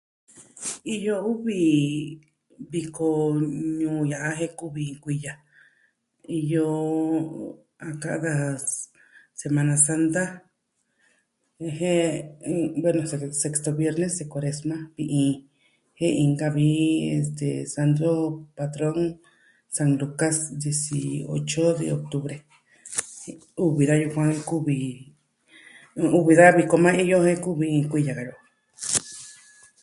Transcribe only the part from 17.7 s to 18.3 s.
santo